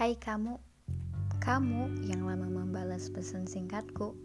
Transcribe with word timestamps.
Hai 0.00 0.16
kamu, 0.16 0.56
kamu 1.44 2.08
yang 2.08 2.24
lama 2.24 2.48
membalas 2.48 3.12
pesan 3.12 3.44
singkatku, 3.44 4.16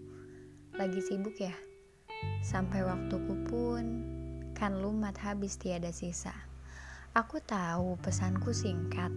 lagi 0.71 1.03
sibuk 1.03 1.35
ya? 1.35 1.51
Sampai 2.39 2.79
waktuku 2.79 3.43
pun 3.43 3.83
kan 4.55 4.79
lumat 4.79 5.19
habis 5.19 5.59
tiada 5.59 5.91
sisa. 5.91 6.31
Aku 7.11 7.43
tahu 7.43 7.99
pesanku 7.99 8.55
singkat, 8.55 9.11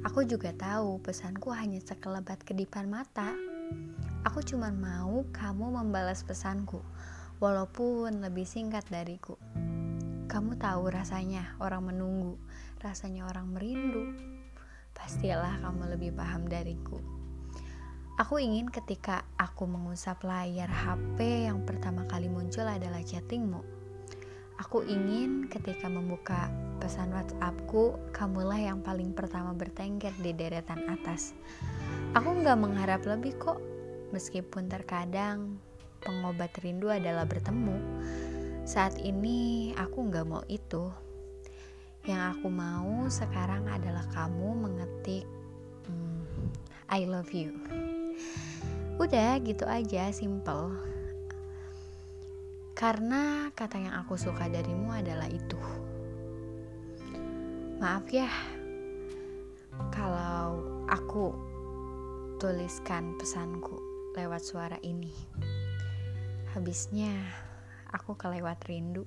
aku 0.00 0.24
juga 0.24 0.56
tahu 0.56 0.96
pesanku 1.04 1.52
hanya 1.52 1.76
sekelebat 1.76 2.40
kedipan 2.40 2.88
mata. 2.88 3.36
Aku 4.24 4.40
cuma 4.40 4.72
mau 4.72 5.28
kamu 5.28 5.76
membalas 5.76 6.24
pesanku, 6.24 6.80
walaupun 7.36 8.24
lebih 8.24 8.48
singkat 8.48 8.88
dariku. 8.88 9.36
Kamu 10.24 10.56
tahu 10.56 10.88
rasanya 10.88 11.52
orang 11.60 11.92
menunggu, 11.92 12.40
rasanya 12.80 13.28
orang 13.28 13.52
merindu 13.52 14.07
pastilah 15.18 15.58
kamu 15.66 15.98
lebih 15.98 16.14
paham 16.14 16.46
dariku. 16.46 16.94
Aku 18.22 18.38
ingin 18.38 18.70
ketika 18.70 19.26
aku 19.34 19.66
mengusap 19.66 20.22
layar 20.22 20.70
HP 20.70 21.50
yang 21.50 21.66
pertama 21.66 22.06
kali 22.06 22.30
muncul 22.30 22.62
adalah 22.62 23.02
chattingmu. 23.02 23.58
Aku 24.62 24.86
ingin 24.86 25.50
ketika 25.50 25.90
membuka 25.90 26.46
pesan 26.78 27.10
WhatsAppku, 27.10 27.98
kamulah 28.14 28.62
yang 28.62 28.78
paling 28.78 29.10
pertama 29.10 29.58
bertengger 29.58 30.14
di 30.22 30.30
deretan 30.30 30.86
atas. 30.86 31.34
Aku 32.14 32.38
nggak 32.38 32.54
mengharap 32.54 33.02
lebih 33.02 33.34
kok, 33.42 33.58
meskipun 34.14 34.70
terkadang 34.70 35.58
pengobat 35.98 36.54
rindu 36.62 36.94
adalah 36.94 37.26
bertemu. 37.26 37.74
Saat 38.62 39.02
ini 39.02 39.74
aku 39.74 39.98
nggak 39.98 40.26
mau 40.30 40.46
itu. 40.46 41.07
Yang 42.08 42.40
aku 42.40 42.48
mau 42.48 43.04
sekarang 43.12 43.68
adalah 43.68 44.08
kamu 44.16 44.64
mengetik 44.64 45.28
hmm, 45.84 46.24
I 46.88 47.04
love 47.04 47.28
you. 47.36 47.52
Udah 48.96 49.36
gitu 49.44 49.68
aja, 49.68 50.08
simple. 50.08 50.72
Karena 52.72 53.52
kata 53.52 53.76
yang 53.76 53.94
aku 54.00 54.16
suka 54.16 54.48
darimu 54.48 54.88
adalah 54.88 55.28
itu. 55.28 55.60
Maaf 57.76 58.08
ya, 58.08 58.32
kalau 59.92 60.64
aku 60.88 61.36
tuliskan 62.40 63.20
pesanku 63.20 63.76
lewat 64.16 64.40
suara 64.40 64.80
ini. 64.80 65.12
Habisnya 66.56 67.12
aku 67.92 68.16
kelewat 68.16 68.64
rindu. 68.64 69.04